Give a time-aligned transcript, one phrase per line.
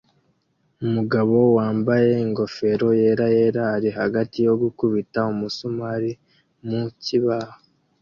[0.85, 6.11] Umugabo wambaye ingofero yera yera ari hagati yo gukubita umusumari
[6.67, 7.55] mu kibaho